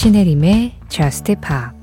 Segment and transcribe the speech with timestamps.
[0.00, 1.76] 신혜림의 Just Pop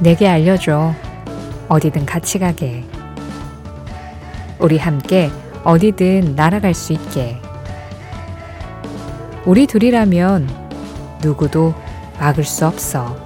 [0.00, 0.94] 내게 알려줘.
[1.68, 2.82] 어디든 같이 가게.
[4.58, 5.30] 우리 함께
[5.64, 7.38] 어디든 날아갈 수 있게.
[9.44, 10.48] 우리 둘이라면
[11.20, 11.74] 누구도
[12.18, 13.23] 막을 수 없어.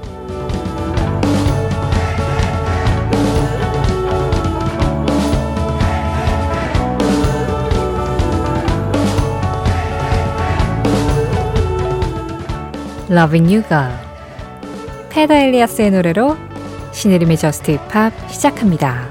[13.10, 13.90] Loving You Girl
[15.10, 16.36] Peder Elias의 노래로
[16.92, 19.08] 신혜림의 Just Pop 시작합니다.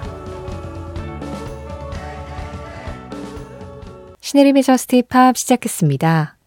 [4.22, 6.38] 신혜림의 Just Pop 시작했습니다.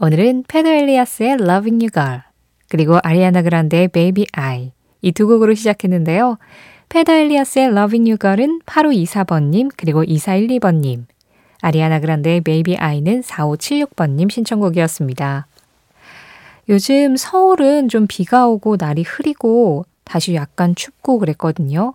[0.00, 2.20] 오늘은 페더 엘리아스의 Loving You Girl
[2.68, 6.38] 그리고 아리아나 그란데의 Baby I 이 두 곡으로 시작했는데요.
[6.90, 11.06] 페더 엘리아스의 Loving You Girl은 8524번님 그리고 2412번님
[11.60, 15.46] 아리아나 그란데의 Baby I는 4576번님 신청곡이었습니다.
[16.68, 21.94] 요즘 서울은 좀 비가 오고 날이 흐리고 다시 약간 춥고 그랬거든요.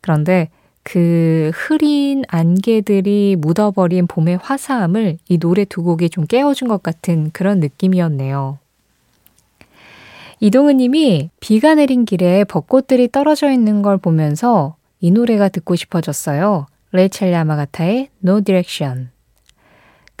[0.00, 0.48] 그런데
[0.82, 7.60] 그 흐린 안개들이 묻어버린 봄의 화사함을 이 노래 두 곡이 좀 깨워준 것 같은 그런
[7.60, 8.58] 느낌이었네요.
[10.40, 16.66] 이동은 님이 비가 내린 길에 벚꽃들이 떨어져 있는 걸 보면서 이 노래가 듣고 싶어졌어요.
[16.90, 19.11] 레이첼 야마가타의 No Direction.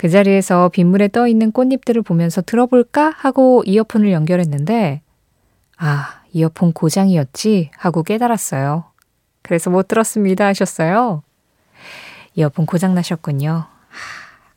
[0.02, 5.00] 그 자리에서 빗물에 떠 있는 꽃잎들을 보면서 들어볼까 하고 이어폰을 연결했는데,
[5.78, 8.82] 아, 이어폰 고장이었지 하고 깨달았어요.
[9.42, 11.22] 그래서 못 들었습니다 하셨어요.
[12.34, 13.66] 이어폰 고장 나셨군요.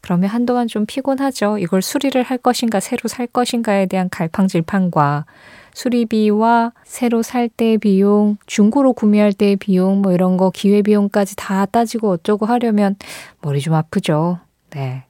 [0.01, 1.59] 그러면 한동안 좀 피곤하죠.
[1.59, 5.27] 이걸 수리를 할 것인가, 새로 살 것인가에 대한 갈팡질팡과
[5.75, 12.09] 수리비와 새로 살 때 비용, 중고로 구매할 때 비용, 뭐 이런 거 기회비용까지 다 따지고
[12.13, 12.95] 어쩌고 하려면
[13.41, 14.39] 머리 좀 아프죠.
[14.71, 15.03] 네.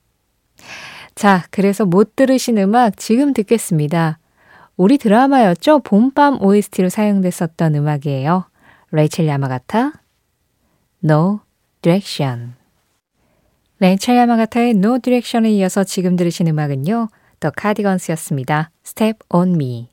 [1.15, 4.19] 자, 그래서 못 들으신 음악 지금 듣겠습니다.
[4.77, 5.79] 우리 드라마였죠?
[5.79, 8.45] 봄밤 OST로 사용됐었던 음악이에요.
[8.91, 9.93] 레이첼 야마가타,
[11.03, 11.39] No
[11.81, 12.53] Direction.
[13.79, 17.07] 레이첼 야마가타의 No Direction에 이어서 지금 들으신 음악은요.
[17.39, 18.71] The Cardigans였습니다.
[18.85, 19.89] Step on Me.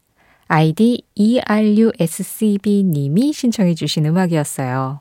[0.46, 5.00] 아이디 ERUSCB 님이 신청해 주신 음악이었어요.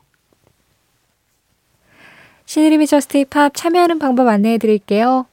[2.46, 5.26] 신혜림의 Just Pop 참여하는 방법 안내해 드릴게요.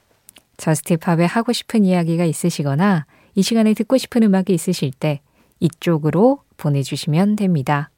[0.60, 5.20] Just Pop에 하고 싶은 이야기가 있으시거나 이 시간에 듣고 싶은 음악이 있으실 때
[5.58, 7.90] 이쪽으로 보내주시면 됩니다.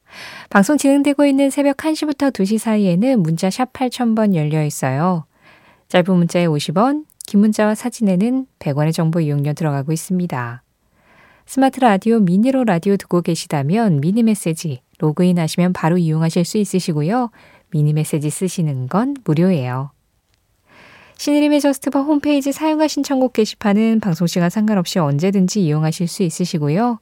[0.49, 5.27] 방송 진행되고 있는 새벽 1시부터 2시 사이에는 문자 샵 8000번 열려 있어요.
[5.89, 10.62] 짧은 문자에 50원, 긴 문자와 사진에는 100원의 정보 이용료 들어가고 있습니다.
[11.47, 17.31] 스마트 라디오 mini로 라디오 듣고 계시다면 미니 메시지 로그인 하시면 바로 이용하실 수 있으시고요.
[17.71, 19.91] 미니 메시지 쓰시는 건 무료예요.
[21.16, 26.99] 신혜림의 Just Pop 홈페이지 사연과 신청곡 게시판은 방송시간 상관없이 언제든지 이용하실 수 있으시고요.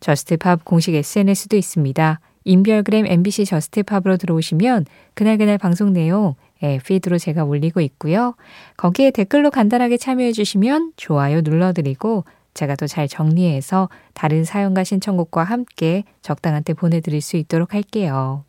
[0.00, 2.20] Just Pop 공식 SNS도 있습니다.
[2.44, 8.34] 인별그램 MBC Just Pop으로 들어오시면 그날그날 방송 내용 예, feed로 제가 올리고 있고요.
[8.76, 16.04] 거기에 댓글로 간단하게 참여해 주시면 좋아요 눌러드리고 제가 또 잘 정리해서 다른 사연과 신청곡과 함께
[16.22, 18.44] 적당한 때 보내드릴 수 있도록 할게요.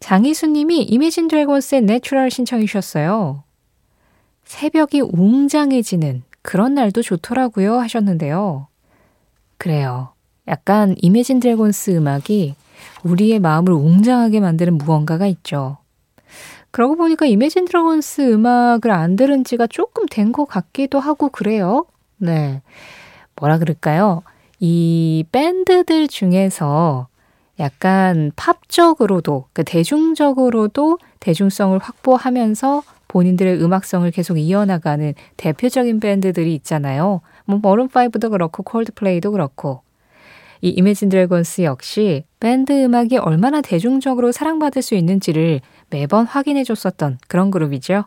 [0.00, 3.44] 장희수님이 Imagine Dragons의 Natural 신청해 주셨어요.
[4.44, 8.66] 새벽이 웅장해지는 그런 날도 좋더라고요 하셨는데요.
[9.58, 10.12] 그래요.
[10.48, 12.54] 약간 Imagine Dragons 음악이
[13.04, 15.76] 우리의 마음을 웅장하게 만드는 무언가가 있죠.
[16.70, 21.84] 그러고 보니까 Imagine Dragons 음악을 안 들은 지가 조금 된 것 같기도 하고 그래요.
[22.16, 22.62] 네.
[23.36, 24.22] 뭐라 그럴까요?
[24.60, 27.08] 이 밴드들 중에서
[27.60, 37.20] 약간 팝적으로도, 그 대중적으로도 대중성을 확보하면서 본인들의 음악성을 계속 이어나가는 대표적인 밴드들이 있잖아요.
[37.44, 39.82] 뭐 Maroon 5도 그렇고 Coldplay도 그렇고
[40.62, 45.60] 이 Imagine Dragons 역시 밴드 음악이 얼마나 대중적으로 사랑받을 수 있는지를
[45.90, 48.04] 매번 확인해 줬었던 그런 그룹이죠.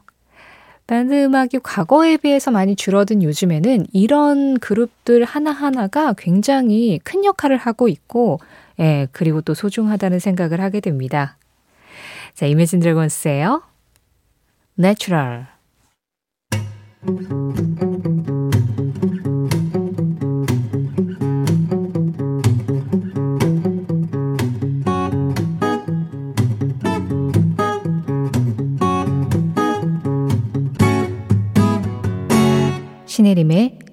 [0.85, 8.39] 밴드 음악이 과거에 비해서 많이 줄어든 요즘에는 이런 그룹들 하나하나가 굉장히 큰 역할을 하고 있고
[8.79, 11.37] 예, 그리고 또 소중하다는 생각을 하게 됩니다.
[12.33, 13.61] 자, Imagine Dragons예요.
[14.77, 15.45] Natural.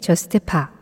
[0.01, 0.81] Just Pop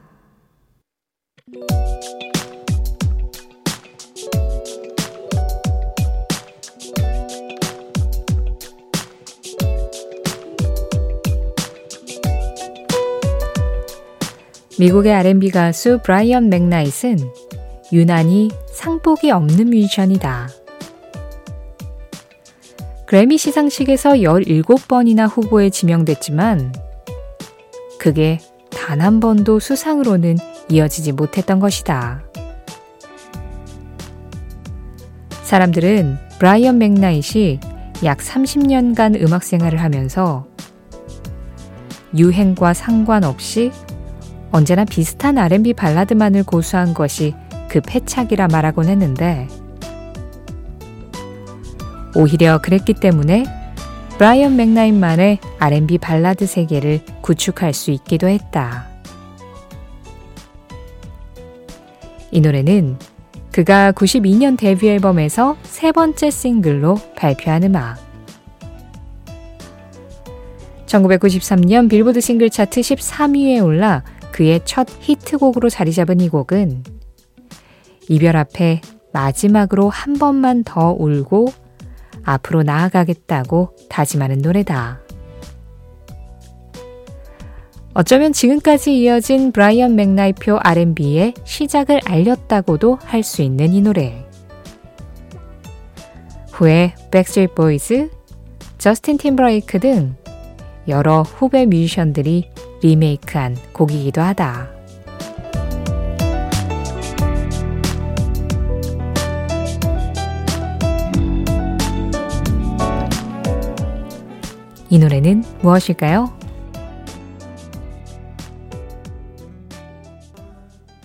[14.79, 17.19] 미국의 R&B 가수 Brian McKnight은
[17.93, 20.49] 유난히 상복이 없는 뮤지션이다.
[23.07, 26.73] 그래미 시상식에서 17번이나 후보에 지명됐지만
[27.99, 28.39] 그게
[28.89, 30.39] 단 한 번도 수상으로는
[30.71, 32.23] 이어지지 못했던 것이다.
[35.43, 37.61] 사람들은 브라이언 맥나잇이
[38.05, 40.47] 약 30년간 음악 생활을 하면서
[42.17, 43.73] 유행과 상관없이
[44.53, 47.35] 언제나 비슷한 R&B 발라드만을 고수한 것이
[47.69, 49.49] 그 패착이라 말하곤 했는데
[52.17, 53.58] 오히려 그랬기 때문에
[54.19, 58.89] Brian McKnight만의 R&B 발라드 세계를 구축할 수 있기도 했다.
[62.33, 62.99] 이 노래는
[63.53, 67.99] 그가 92년 데뷔 앨범에서 세 번째 싱글로 발표한 음악.
[70.87, 76.83] 1993년 빌보드 싱글 차트 13위에 올라 그의 첫 히트곡으로 자리 잡은 이 곡은
[78.09, 78.81] 이별 앞에
[79.13, 81.68] 마지막으로 한 번만 더 울고
[82.29, 85.01] 앞으로 나아가겠다고 다짐하는 노래다.
[87.95, 94.25] 어쩌면 지금까지 이어진 Brian McKnight표 R&B의 시작을 알렸다고도 할 수 있는 이 노래.
[96.53, 98.11] 후에 Backstreet Boys,
[98.77, 100.15] Justin Timberlake 등
[100.87, 102.51] 여러 후배 뮤지션들이
[102.83, 104.78] 리메이크한 곡이기도 하다.
[114.91, 116.37] 이 노래는 무엇일까요?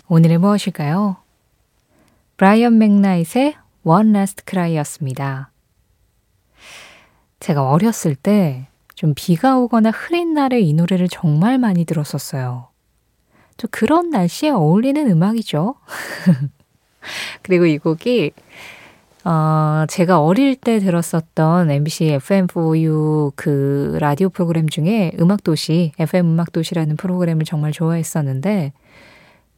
[0.08, 1.18] 오늘의 무엇일까요?
[2.38, 5.52] 브라이언 맥나잇의 One Last Cry였습니다.
[7.40, 8.68] 제가 어렸을 때
[9.04, 12.70] 좀 비가 오거나 흐린 날에 이 노래를 정말 많이 들었었어요.
[13.58, 15.76] 좀 그런 날씨에 어울리는 음악이죠.
[17.42, 18.32] 그리고 이 곡이
[19.26, 27.46] 어, 제가 어릴 때 들었었던 MBC FM4U 그 라디오 프로그램 중에 음악도시, FM 음악도시라는 프로그램을
[27.46, 28.74] 정말 좋아했었는데,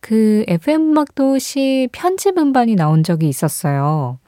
[0.02, 4.20] 그 FM 음악도시 편집 음반이 나온 적이 있었어요.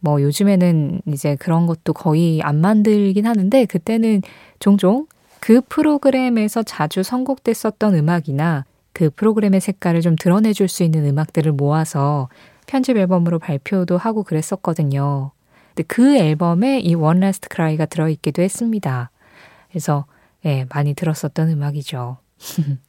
[0.00, 4.22] 뭐 요즘에는 이제 그런 것도 거의 안 만들긴 하는데, 그때는
[4.60, 5.06] 종종
[5.40, 8.64] 그 프로그램에서 자주 선곡됐었던 음악이나
[8.94, 12.30] 그 프로그램의 색깔을 좀 드러내줄 수 있는 음악들을 모아서
[12.66, 15.32] 편집 앨범으로 발표도 하고 그랬었거든요.
[15.68, 19.10] 근데 그 앨범에 이 One Last Cry가 들어있기도 했습니다.
[19.68, 20.06] 그래서
[20.44, 22.18] 예, 많이 들었었던 음악이죠.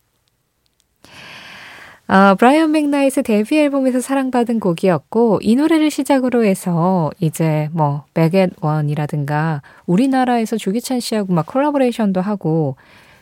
[2.09, 8.51] 아, 브라이언 맥나잇의 데뷔 앨범에서 사랑받은 곡이었고 이 노래를 시작으로 해서 이제 뭐 Back at
[8.61, 12.77] One이라든가 우리나라에서 조규찬 씨하고 막 콜라보레이션도 하고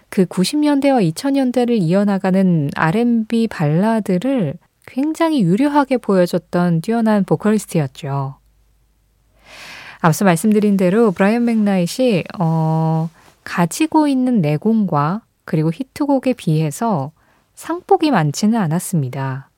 [0.10, 4.54] 그 90년대와 2000년대를 이어나가는 R&B 발라드를
[4.88, 8.36] 굉장히 유려하게 보여줬던 뛰어난 보컬리스트였죠.
[10.00, 13.10] 앞서 말씀드린 대로 브라이언 맥나잇이 어,
[13.44, 17.12] 가지고 있는 내공과 그리고 히트곡에 비해서
[17.56, 19.50] 상복이 많지는 않았습니다.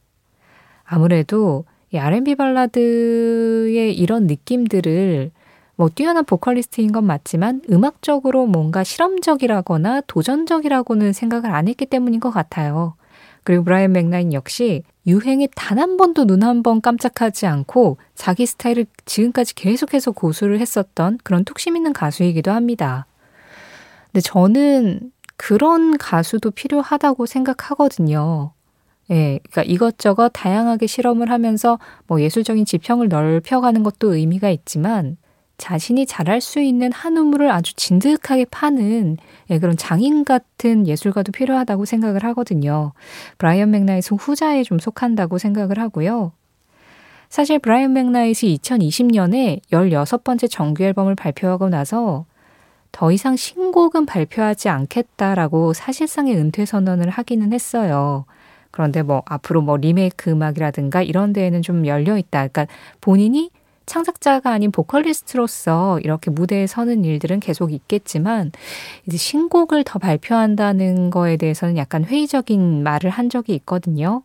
[0.83, 5.31] 아무래도 이 R&B 발라드의 이런 느낌들을
[5.75, 12.95] 뭐 뛰어난 보컬리스트인 건 맞지만 음악적으로 뭔가 실험적이라거나 도전적이라고는 생각을 안 했기 때문인 것 같아요.
[13.47, 18.85] 그리고 브라이언 맥나인 역시 유행에 단 한 번도 눈 한 번 깜짝하지 않고 자기 스타일을
[19.05, 23.05] 지금까지 계속해서 고수를 했었던 그런 뚝심 있는 가수이기도 합니다.
[24.11, 28.51] 근데 저는 그런 가수도 필요하다고 생각하거든요.
[29.11, 35.15] 예, 그러니까 이것저것 다양하게 실험을 하면서 뭐 예술적인 지평을 넓혀가는 것도 의미가 있지만
[35.57, 39.17] 자신이 잘할 수 있는 한 우물을 아주 진득하게 파는
[39.49, 42.93] 예, 그런 장인 같은 예술가도 필요하다고 생각을 하거든요.
[43.39, 46.31] 브라이언 맥나잇은 후자에 좀 속한다고 생각을 하고요.
[47.29, 52.25] 사실 브라이언 맥나잇이 2020년에 16번째 정규 앨범을 발표하고 나서
[52.91, 58.25] 더 이상 신곡은 발표하지 않겠다라고 사실상의 은퇴 선언을 하기는 했어요.
[58.71, 62.47] 그런데 뭐 앞으로 뭐 리메이크 음악이라든가 이런 데에는 좀 열려 있다.
[62.47, 62.67] 그러니까
[63.01, 63.49] 본인이
[63.87, 68.51] 창작자가 아닌 보컬리스트로서 이렇게 무대에 서는 일들은 계속 있겠지만
[69.07, 74.21] 이제 신곡을 더 발표한다는 거에 대해서는 약간 회의적인 말을 한 적이 있거든요.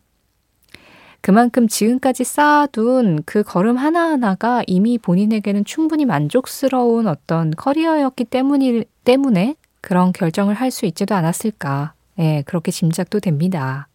[1.21, 10.11] 그만큼 지금까지 쌓아둔 그 걸음 하나하나가 이미 본인에게는 충분히 만족스러운 어떤 커리어였기 때문이, 때문에 그런
[10.11, 11.93] 결정을 할 수 있지도 않았을까.
[12.19, 13.87] 예, 네, 그렇게 짐작도 됩니다.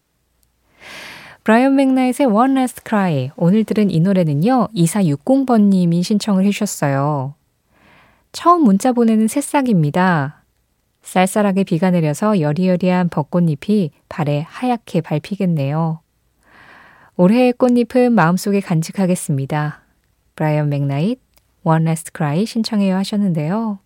[1.49, 3.31] 브라이언 맥나잇의 One Last Cry.
[3.35, 7.33] 오늘 들은 이 노래는요, 2460번님이 신청을 해주셨어요.
[8.31, 10.43] 처음 문자 보내는 새싹입니다.
[11.01, 16.01] 쌀쌀하게 비가 내려서 여리여리한 벚꽃잎이 발에 하얗게 밟히겠네요.
[17.17, 19.81] 올해의 꽃잎은 마음속에 간직하겠습니다.
[20.35, 21.19] 브라이언 맥나잇,
[21.63, 23.79] One Last Cry 신청해요 하셨는데요.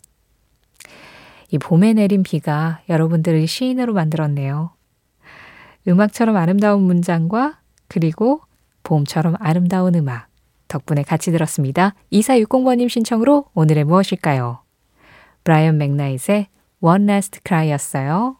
[1.52, 4.72] 이 봄에 내린 비가 여러분들을 시인으로 만들었네요.
[5.88, 8.42] 음악처럼 아름다운 문장과 그리고
[8.84, 10.28] 봄처럼 아름다운 음악
[10.68, 11.94] 덕분에 같이 들었습니다.
[12.12, 14.62] 2460번님 신청으로 오늘의 무엇일까요?
[15.44, 16.48] 브라이언 맥나잇의
[16.82, 18.38] One Last Cry였어요.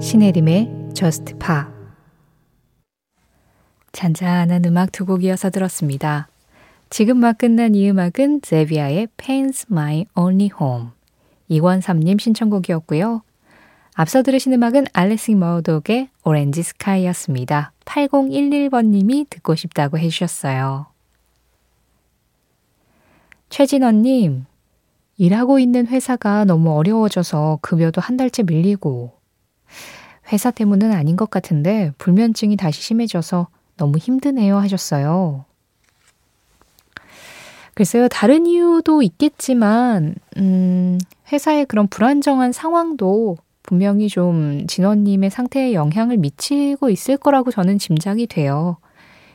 [0.00, 1.81] 신혜림의 Just Pa
[4.02, 6.26] 잔잔한 음악 두 곡 이어서 들었습니다.
[6.90, 10.88] 지금 막 끝난 이 음악은 제비아의 Pain's My Only Home
[11.46, 13.22] 이권삼님 신청곡이었고요.
[13.94, 17.70] 앞서 들으신 음악은 알렉싱 머독의 오렌지 스카이였습니다.
[17.84, 20.86] 8011번님이 듣고 싶다고 해주셨어요.
[23.50, 24.46] 최진원님,
[25.16, 29.12] 일하고 있는 회사가 너무 어려워져서 급여도 한 달째 밀리고,
[30.32, 33.46] 회사 때문은 아닌 것 같은데 불면증이 다시 심해져서
[33.82, 35.44] 너무 힘드네요 하셨어요.
[37.74, 40.98] 글쎄요, 다른 이유도 있겠지만, 음,
[41.32, 48.76] 회사의 그런 불안정한 상황도 분명히 좀 진원님의 상태에 영향을 미치고 있을 거라고 저는 짐작이 돼요.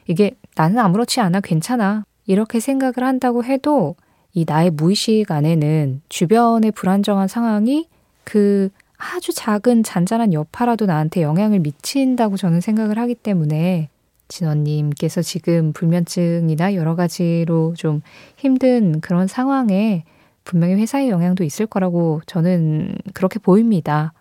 [0.07, 2.05] 이게 나는 아무렇지 않아 괜찮아.
[2.25, 3.95] 이렇게 생각을 한다고 해도
[4.33, 7.87] 이 나의 무의식 안에는 주변의 불안정한 상황이
[8.23, 13.89] 그 아주 작은 잔잔한 여파라도 나한테 영향을 미친다고 저는 생각을 하기 때문에
[14.27, 18.01] 진원님께서 지금 불면증이나 여러 가지로 좀
[18.37, 20.03] 힘든 그런 상황에
[20.43, 24.13] 분명히 회사의 영향도 있을 거라고 저는 그렇게 보입니다.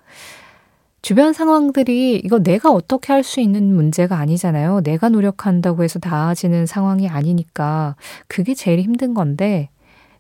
[1.02, 4.80] 주변 상황들이 이거 내가 어떻게 할 수 있는 문제가 아니잖아요.
[4.80, 7.94] 내가 노력한다고 해서 나아지는 상황이 아니니까
[8.26, 9.68] 그게 제일 힘든 건데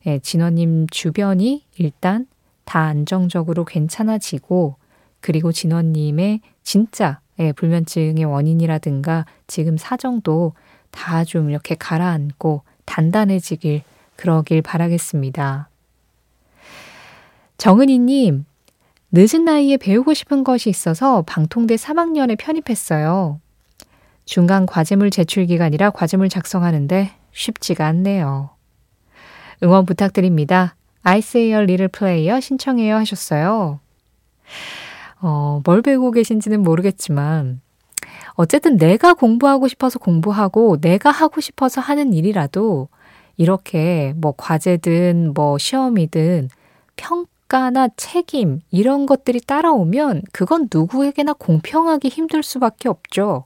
[0.06, 2.26] 예, 진원님 주변이 일단
[2.64, 4.76] 다 안정적으로 괜찮아지고
[5.20, 10.52] 그리고 진원님의 진짜 예, 불면증의 원인이라든가 지금 사정도
[10.90, 13.82] 다 좀 이렇게 가라앉고 단단해지길
[14.16, 15.68] 그러길 바라겠습니다.
[17.58, 18.44] 정은희님,
[19.12, 23.40] 늦은 나이에 배우고 싶은 것이 있어서 방통대 3학년에 편입했어요.
[24.24, 28.50] 중간 과제물 제출 기간이라 과제물 작성하는데 쉽지가 않네요.
[29.62, 30.74] 응원 부탁드립니다.
[31.02, 33.80] 아이스에어 리를 플레이어 신청해요 하셨어요.
[35.20, 37.60] 어, 뭘 배우고 계신지는 모르겠지만,
[38.34, 42.88] 어쨌든 내가 공부하고 싶어서 공부하고 내가 하고 싶어서 하는 일이라도
[43.36, 46.48] 이렇게 뭐 과제든 뭐 시험이든
[46.96, 53.44] 평가나 책임 이런 것들이 따라오면 그건 누구에게나 공평하기 힘들 수밖에 없죠.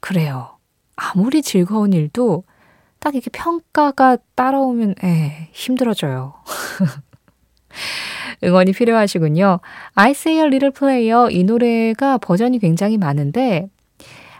[0.00, 0.56] 그래요.
[0.96, 2.44] 아무리 즐거운 일도
[2.98, 6.34] 딱 이렇게 평가가 따라오면 에 힘들어져요.
[8.42, 9.60] 응원이 필요하시군요.
[9.94, 13.68] I Say a Little Prayer 이 노래가 버전이 굉장히 많은데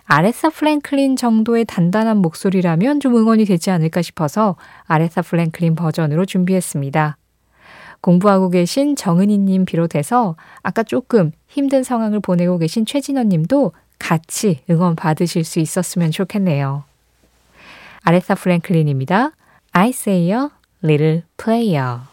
[0.05, 7.17] 아레사 프랭클린 정도의 단단한 목소리라면 좀 응원이 되지 않을까 싶어서 아레사 프랭클린 버전으로 준비했습니다.
[8.01, 15.45] 공부하고 계신 정은희님 비롯해서 아까 조금 힘든 상황을 보내고 계신 최진원 님도 같이 응원 받으실
[15.45, 16.83] 수 있었으면 좋겠네요.
[18.03, 19.31] 아레사 프랭클린입니다.
[19.73, 20.49] I Say a
[20.83, 22.10] Little Prayer.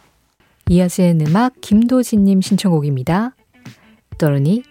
[0.69, 3.35] 이어지는 음악 김도진님 신청곡입니다.
[4.17, 4.63] 또르니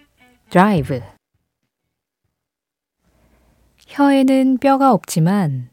[0.49, 1.01] 드라이브
[3.87, 5.69] 혀에는 뼈가 없지만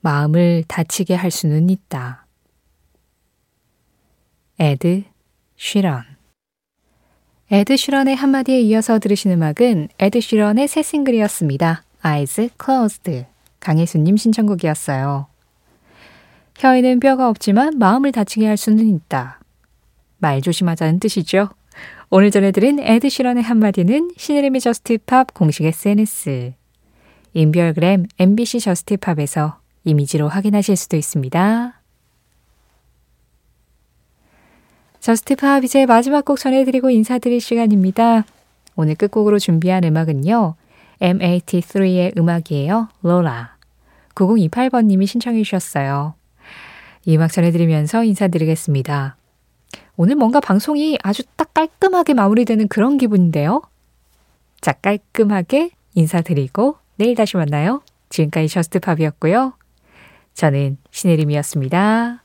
[0.00, 2.26] 마음을 다치게 할 수는 있다.
[4.58, 5.04] 에드
[5.56, 6.04] 쉬런
[7.50, 11.84] 에드 쉬런의 한마디에 이어서 들으신 음악은 에드 쉬런의 새 싱글이었습니다.
[12.04, 13.26] Eyes Closed
[13.58, 15.29] 강혜수님 신청곡이었어요.
[16.60, 19.40] 혀에는 뼈가 없지만 마음을 다치게 할 수는 있다.
[20.18, 21.48] 말 조심하자는 뜻이죠.
[22.10, 26.52] 오늘 전해드린 에드 시런의 한마디는 신혜림의 Just Pop 공식 SNS,
[27.32, 31.80] 인별그램 MBC Just Pop에서 이미지로 확인하실 수도 있습니다.
[35.00, 38.26] Just Pop 이제 마지막 곡 전해드리고 인사드릴 시간입니다.
[38.76, 40.56] 오늘 끝곡으로 준비한 음악은요.
[41.00, 42.90] M83의 음악이에요.
[43.00, 43.56] Laura.
[44.14, 46.19] 9028번님이 신청해 주셨어요.
[47.04, 49.16] 이 음악 전해드리면서 인사드리겠습니다.
[49.96, 53.62] 오늘 뭔가 방송이 아주 딱 깔끔하게 마무리되는 그런 기분인데요.
[54.60, 57.82] 자, 깔끔하게 인사드리고 내일 다시 만나요.
[58.08, 59.54] 지금까지 Just Pop이었고요.
[60.34, 62.22] 저는 신혜림이었습니다.